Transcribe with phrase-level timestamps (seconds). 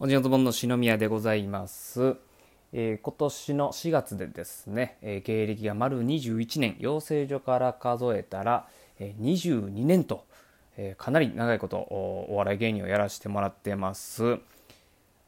[0.00, 2.14] おじのズボンの篠宮でございます。
[2.72, 8.68] えー、今年の4月でですね、えー、芸歴が丸21年、養成所から数えたら、
[9.00, 10.24] えー、22年と、
[10.76, 14.38] えかなり長いことお笑い芸人をやらせてもらってます。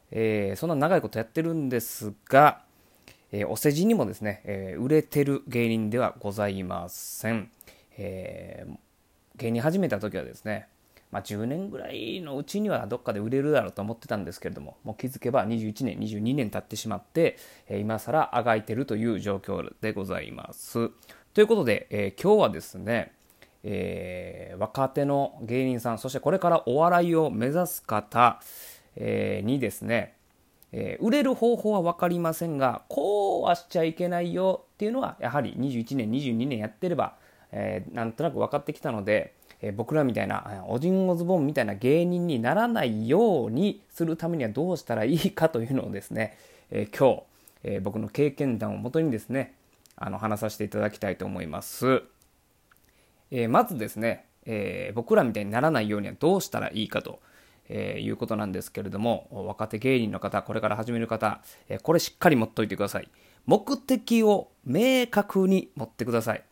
[0.09, 2.61] えそんな長いことやってるんですが、
[3.33, 7.51] えお世辞にもですね、え売れてる芸人ではございません。
[7.97, 8.65] え
[9.35, 10.69] 芸人始めた時はですね、
[11.11, 20.89] まあ、10年ぐらいのうちにはどっかで売れるだろうと思ってたんですけれどももう気づけば21年22年経ってしまって、え今更あがいてるという状況でございます。
[21.33, 23.13] ということで、えー、今日はですね、
[23.63, 28.41] えー、若手の芸人さんそしてこれからお笑いを目指す方、
[28.95, 30.15] えー、にですね、
[30.73, 37.15] え売れる方法は分かりませんがこうはしちゃいけないよっていうのはやはり21年22年やってれば、
[37.51, 46.37] えなんとなく分かってきたのでえ僕らみたいなおじんおズボンみたいな芸人にならないようにするためにはどうしたらいいかというのをですね、
[46.71, 47.23] え今日、
[47.63, 49.53] え僕の経験談をもとにですね
[49.95, 52.03] あの話させていただきたいと思います、
[53.29, 57.19] えまずですね、え僕らみたいにならないようにはどうしたらいいかと
[57.73, 63.07] えー、いうことなんですけれども若手芸人の方これから始める方、えー、これしっかり持っといてください。
[63.45, 66.43] 目的を明確に持ってください。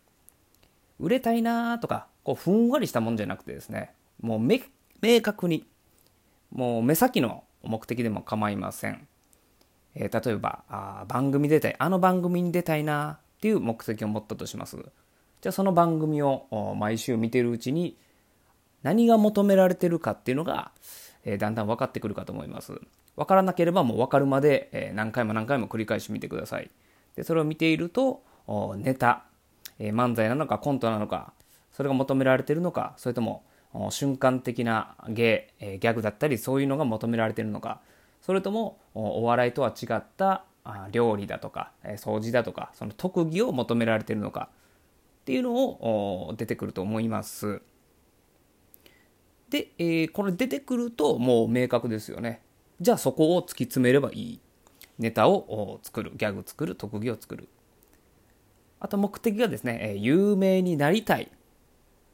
[1.00, 4.60] 売れたいなとかこうふんわりしたもんじゃなくてですねもう明
[5.22, 5.66] 確に
[6.52, 9.08] もう目先の目的でも構いません、
[9.96, 14.78] えー、例えばあ番組出たいあの番組に出たいなっていう目的を持ったとします。
[15.42, 17.98] じゃあその番組を毎週見てるうちに
[18.84, 20.72] 何が求められてるかっていうのが、
[21.24, 22.74] えー、だんだん分かってくるかと思います。
[23.16, 26.70] 分からなければもう分かるまで、えー、何回も何回も繰り返し見てください。
[27.16, 28.24] でそれを見ていると
[28.78, 29.24] ネタ、
[29.78, 31.34] えー、漫才なのかコントなのか
[31.80, 33.46] それが求められているのかそれとも
[33.90, 37.80] 瞬間的な芸、ギャグだったりそういうのが求められているのか
[38.20, 40.44] それともお笑いとは違った
[40.92, 44.50] 料理だとか掃除だとかその特技を求められているのか
[45.22, 47.62] っていうのを出てくると思います。
[49.50, 52.42] で、え、これ出てくるともう明確ですよね。
[52.82, 54.40] じゃあそこを突き詰めればいい。
[54.98, 57.48] ネタを作る、ギャグ作る、特技を作る。
[58.82, 61.32] あと目的がですね、有名になりたい。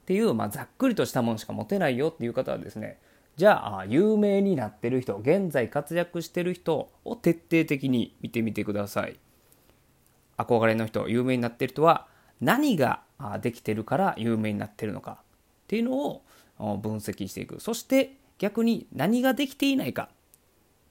[0.06, 3.00] っていう、まあ、ざっくりとしたものしか持てないよっていう方はですね
[3.38, 9.18] じゃあ有名になってる人現在活躍してる人を徹底的に見てみてください。
[10.38, 12.08] 憧れの人有名になってる人は
[12.40, 13.02] 何が
[13.42, 15.24] できてるから有名になってるのかっ
[15.68, 16.22] ていうのを
[16.78, 17.60] 分析していく。
[17.60, 20.16] そして逆に何ができていないかっ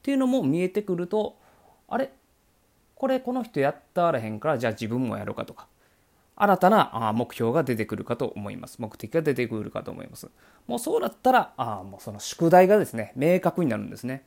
[0.03, 1.37] ていうのも見えてくると
[1.87, 2.11] あれ？
[2.95, 5.67] これこの人やったらへんからじゃあ自分もやろうかとか。
[6.37, 8.81] 新たな目標が出てくるかと思います。
[8.81, 10.29] 目的が出てくるかと思います。
[10.67, 14.23] もうそうだったら、あもうその宿題がですね、明確になるんですね。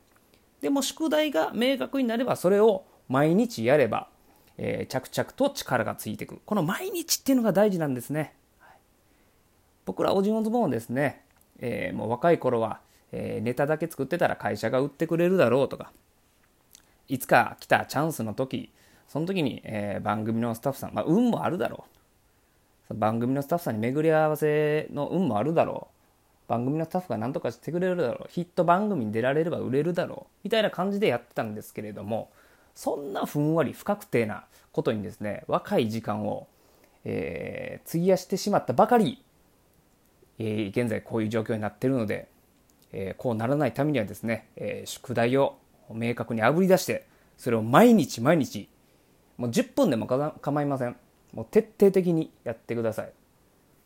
[0.61, 4.09] でも宿題が明確になれば、それを毎日やれば、
[4.57, 6.41] えー、着々と力がついていく。
[6.45, 8.35] この毎日っていうのが大事なんですね。
[8.59, 8.79] はい、
[9.85, 11.25] 僕らオジンオズボンですね、
[11.59, 12.81] えー、もう若い頃は、
[13.13, 15.93] えー、ネタだけ作ってたら会社が売ってくれるだろうとか、
[17.07, 18.73] いつか来たチャンスの時、
[19.07, 21.98] その時に、え、番組のスタッフさん、まあ、運もあるだろう。
[22.95, 25.89] 番組のスタッフさんに巡り合わせの運もあるだろ
[26.47, 26.49] う。
[26.49, 28.29] 番組のスタッフが何とかしてくれるだろう。
[28.31, 30.35] ヒット番組に出られれば売れるだろう。
[30.45, 32.31] みたいな感じでやってたんですけれども
[32.79, 36.47] そんなふんわり不確定なことにですね若い時間を、
[37.05, 39.25] えー、費やしてしまったばかり、
[40.39, 42.29] えー、現在こういう状況になってるので、
[42.93, 45.59] えー、こうならないためにはですね、え、宿題を
[45.93, 48.69] 明確にあぶり出してそれを毎日毎日
[49.39, 50.97] もう10分でも構いません。
[51.33, 53.13] もう徹底的にやってください。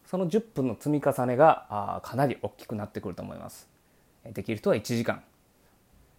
[0.06, 3.68] その10分の積み重ねがかなり大きくなってくると思います。
[4.24, 5.22] できる人は1時間。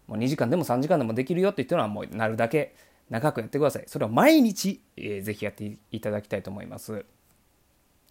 [0.08, 2.76] もう2時間でも3時間でもできるよって言ったのはもうなるだけ
[3.10, 3.84] 長くやってください。
[3.88, 7.06] それを毎日、えー、ぜひやっていただきたいと思います。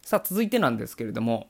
[0.02, 1.48] さあ続いてなんですけれども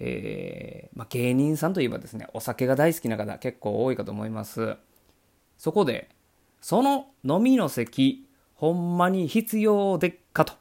[0.00, 4.76] えー、まあ、芸人さんといえばですねお酒が大好きな方結構多いかと思います。
[5.58, 6.08] そこで
[6.62, 10.54] その飲みの席ほんまに必要でっかと。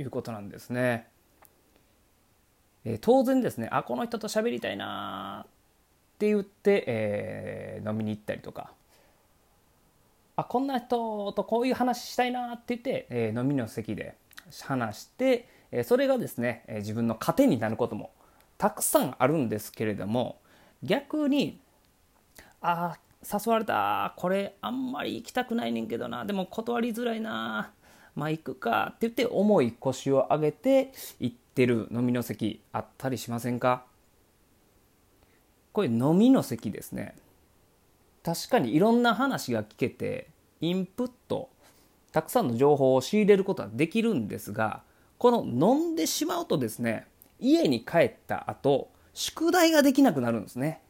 [0.00, 1.08] いうことなんですね。
[2.84, 5.50] えー、当然ですねあこの人と喋りたいなっ
[6.18, 8.72] て言って、えー、飲みに行ったりとか
[10.36, 14.16] あこんな人とこういう話したいなって言って、えー、飲みの席で
[14.62, 18.10] 話して、えそれがですね、え自分の糧になることも
[18.58, 20.40] たくさんあるんですけれども
[20.82, 21.60] 逆に
[22.60, 27.72] あ誘われたこれあんまり行きたくないねんけどなでも断りづらいな
[28.14, 33.84] まあ行くかって言って重い腰を上げて行ってる飲みの席あったりしませんか？
[35.72, 37.14] これ飲みの席ですね。
[38.22, 40.28] 確かにいろんな話が聞けて
[40.60, 41.48] インプット
[42.12, 44.82] たくさんの情報を仕入れることはできるんですが
[45.16, 47.06] この飲んでしまうとですね
[47.38, 50.82] 家に帰った後宿題ができなくなるんですね。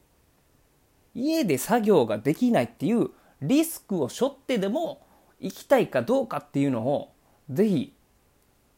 [1.14, 3.10] 家で作業ができないっていう
[3.42, 5.06] リスクを背負ってでも
[5.40, 7.12] 行きたいかどうかっていうのを
[7.50, 7.92] ぜひ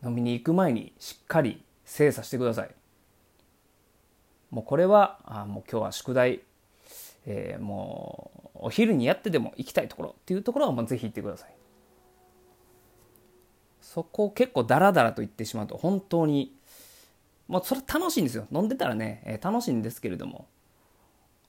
[0.04, 2.70] 飲みに行く前にしっかり精査してください。
[4.50, 6.40] もうこれはあもう今日は宿題。
[7.24, 11.54] えー、もうお昼にやってでも行きたいところっていうところはもうぜひ行ってください。
[13.80, 16.54] そこを結構ダラダラと言ってしまうと本当に
[17.48, 18.46] まあそれ楽しいんですよ。
[18.50, 20.46] 飲んでたらね、えー、楽しいんですけれども。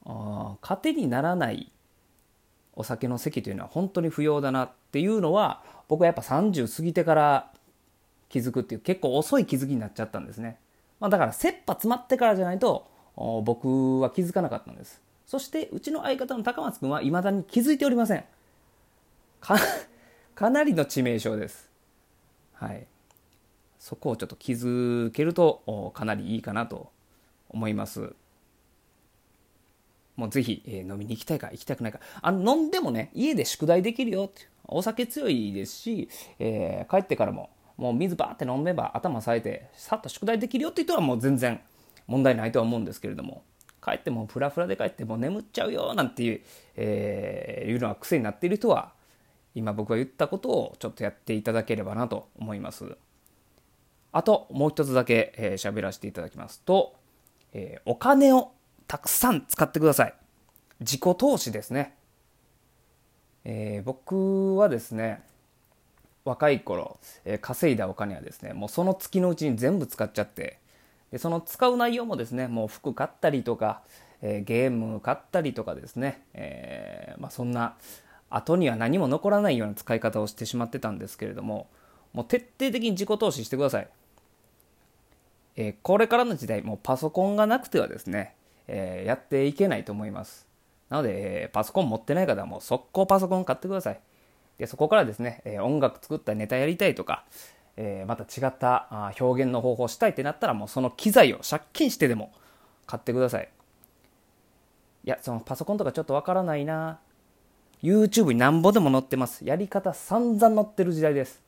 [0.05, 1.71] あ糧にならない
[2.75, 7.51] お酒の席というのは本当に不要だなっていうのは僕はやっぱ30過ぎてから
[8.29, 10.57] 気づくっていう結構遅い気づきになっちゃったんですね、
[10.99, 15.01] まあ、だから切羽詰まってからじゃないと僕は気づかなかったんです。
[15.25, 18.23] そしてうちの相方の高松君はいまだに気づいておりません。
[19.39, 19.55] か
[20.35, 21.69] かなりの致命傷です。
[22.53, 22.87] はい。
[23.77, 26.91] そこをちょっと気づけるとかなりいいかなと
[27.49, 28.15] 思います。
[30.15, 31.99] もうぜひ、えー、飲みに行きたいか行きたくないか。
[32.21, 41.59] あの飲んでもね家で宿題できるよってお酒強いですし、えー、帰ってからももう水バーって飲めば頭さえてさっと宿題できるよって言ったらもう全然
[42.07, 43.43] 問題ないとは思うんですけれども
[43.83, 46.41] 帰ってもフラフラで帰ってもう眠っちゃうよなんていう、
[46.75, 48.93] えー、いうのが癖になっている人は
[49.55, 52.97] 今僕が言ったことをちょっとやっていただければなと思います。
[54.11, 56.95] あともう一つだけ喋、えー、らせていただきますと、
[57.51, 58.51] えー、お金を
[58.93, 60.13] たくさん使ってください。
[60.79, 61.95] 自己投資ですね、
[63.43, 65.23] えー、僕はですね
[66.25, 70.59] 若い頃、えー、稼いだお金はですねもうその月のうちに全部使っちゃって
[71.11, 73.81] でその使う内容もですねもう服買ったりとか、
[74.21, 77.73] えー、ゲーム買ったりとかですね、え、まあ、そんな
[78.29, 81.65] 後には何も残らないような使い方をしてしまってたんですけれども
[82.13, 83.87] もう徹底的に自己投資してください、
[85.55, 88.35] え、これからの時代もうパソコンがなくてはですね、
[88.67, 90.47] えやっていけないと思います。
[90.89, 93.99] なので、えパソコン持ってない方はもう速攻パソコン買ってください。
[94.57, 97.25] でそこからですね、え音楽作ったネタやりたいとか、
[97.75, 102.31] えー、また違ったあ表現の方法をしたいってなったらもうその機材を借金してでも
[102.85, 103.49] 買ってください。
[105.05, 106.99] いやそのパソコンとかちょっとわからないな。
[107.81, 109.43] YouTube になんぼでも載ってます。
[109.43, 111.41] やり方散々載ってる時代です。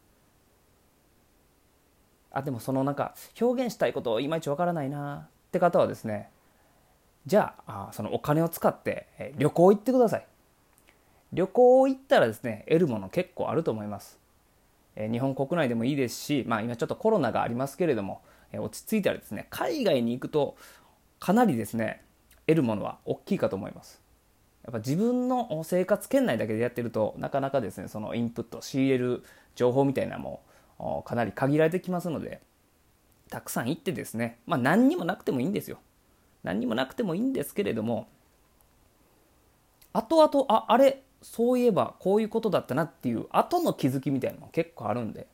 [2.31, 6.29] あでもそのなんか表現したいこといまいちわからないなって方はですね
[7.25, 9.07] じゃあそのお金を使って
[9.37, 10.25] 旅行行ってください。
[11.33, 14.19] 旅行行ったらですね得るもの結構あると思います。
[14.95, 18.21] 日本国内でもいいですし、まあ、今ちょっとコロナがありますけれども、
[18.53, 20.55] 落ち着いたらですね海外に行くと
[21.19, 22.01] かなりですね
[22.47, 23.99] 得るものは大きいかと思います。
[24.63, 29.23] やっぱ自分の生活圏内だけでやってるとなかなかですねそのインプット仕入れる
[29.55, 30.41] 情報みたいなも
[31.05, 32.41] かなり限られてきますので
[33.29, 35.77] たくさん行ってですねまあ何にもなくてもいいんですよ。
[36.45, 38.07] 何にもなくてもいいんですけれども
[39.91, 45.25] 後々ああれそういえばこういうことだったなっていう後の気づきみたいなのも結構あるんで、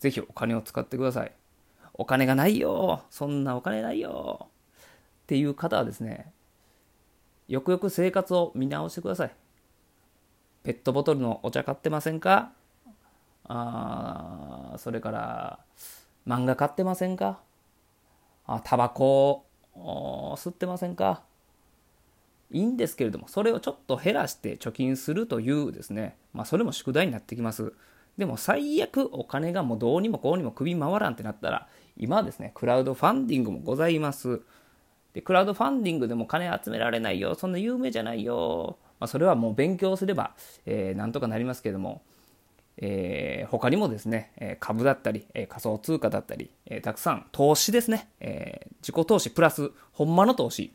[0.00, 1.32] ぜひお金を使ってください。
[1.94, 6.32] お金がないよそんなお金ないよっていう方はですね、
[7.46, 9.30] よくよく生活を見直してください。
[10.64, 12.50] ペットボトルのお茶買ってませんか？
[13.44, 15.60] あそれから
[16.26, 17.38] 漫画買ってませんか？
[18.48, 19.45] あタバコ
[19.76, 21.22] 吸ってませんか？
[22.50, 27.72] いいんですけれども、それをちょっと減らして貯金するというですね、まあそれも宿題になってきます。
[28.16, 34.40] でも最悪お金がもうどうにもこうにも首回らんってなったら、今はですね、クラウドファンディングもございます。
[35.12, 38.78] で、クラウドファンディングでも金集められないよ、そんな有名じゃないよ。
[39.00, 40.32] まあそれはもう勉強すれば、
[40.64, 42.00] えー、なんとかなりますけれども、
[42.78, 50.72] えー、他にもですね、株だったり、仮想通貨だったり、えたくさん投資ですね、え、自己投資プラス、ほんまの投資、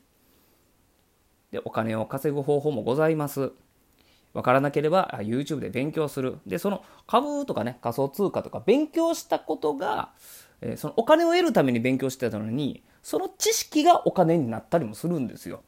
[1.51, 3.51] で、お金を稼ぐ方法もございます。
[4.33, 6.37] わからなければ YouTube で勉強する。
[6.47, 10.11] で、その株とかね、仮想通貨とか勉強したことが、
[10.61, 15.61] え、そのお金を得るために勉強してたのに、その知識がお金になったりもするんですよ。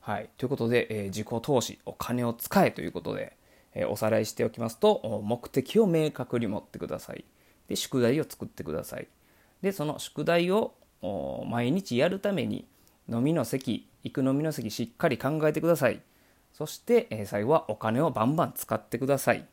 [0.00, 0.30] はい。
[0.36, 3.36] ということで、えー、自己投資、お金を使えということで、
[3.74, 7.24] え、おさらいしておきますと、目的を明確に持ってください。
[7.68, 9.08] で、宿題を作ってください。
[9.62, 10.74] で、その宿題を
[11.48, 12.66] 毎日やるために、
[13.08, 16.00] 飲みの席、行く飲みの席しっかり考えてください。
[16.52, 19.46] そして、え最後はお金をバンバン使ってください。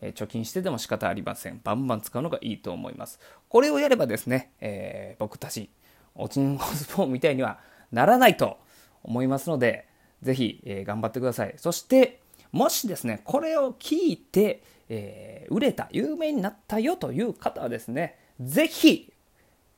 [0.00, 1.60] え貯金してでも仕方ありません。
[1.62, 3.20] バンバン使うのがいいと思います。
[3.48, 5.70] これをやればですね、えー、僕たち、
[6.14, 7.60] おちんこスポーンみたいには
[7.92, 8.58] ならないと
[9.04, 9.86] 思いますので、
[10.22, 11.54] ぜひ、え、頑張ってください。
[11.56, 12.21] そして、
[12.52, 19.12] もしですね、これを聞いて、えー、売れた、有名になったよという方はですね、ぜひ、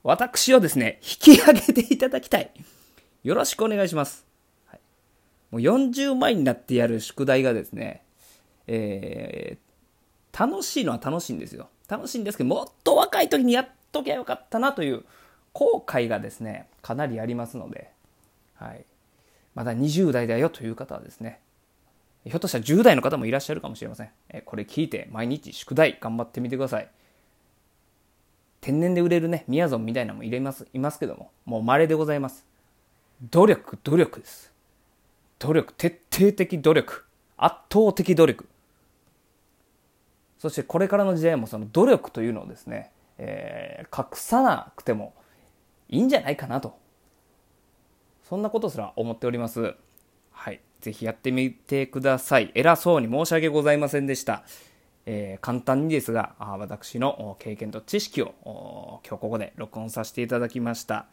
[0.02, 2.50] 私をですね、引き上げていただきたい。
[3.22, 4.26] よろしくお願いします。
[4.66, 4.80] はい、
[5.52, 8.02] もう40万になってやる宿題がですね、
[8.66, 11.68] えー、楽しいのは楽しいんですよ。
[11.88, 15.04] 楽しいんですけど、もっと若い時にやっときゃよかったなという
[15.52, 17.90] 後悔がですね、かなりありますので、
[18.54, 18.84] はい。
[19.54, 21.40] まだ20代だよという方はですね、
[22.24, 24.10] ひょっとしたら10代の方もいらっしゃるかもしれません。
[24.30, 26.88] えこれ聞いて毎日宿題頑張ってみてください。
[28.62, 32.46] 天然で売れるね、みやぞんみたいなのも入れます、いますけども、もう稀でございます。
[33.30, 34.52] 努力、努力です。
[35.38, 37.04] 努力、徹底的努力。
[37.36, 38.46] 圧倒的努力。
[40.38, 45.14] そしてこれからの時代もその努力というのをですね、えー、隠さなくても
[45.88, 46.78] いいんじゃないかなと。
[48.22, 49.74] そんなことすら思っております。
[50.30, 50.60] はい。
[50.84, 52.52] ぜひやってみてください。
[52.54, 54.44] 偉そうに申し訳ございませんでした。
[55.06, 61.06] えー、簡単にですが、私の経験と知識を今日ここで録音させていただきました。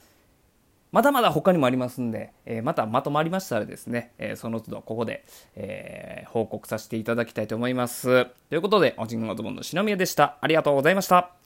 [0.91, 5.23] まだまだ他にもありますんで、えー、またまとまりましたらですね、えー、その都度ここで、
[5.55, 8.25] え報告させていただきたいと思います。
[8.49, 10.37] ということで、おじんのズボンの篠宮でした。
[10.41, 11.40] ありがとうございました。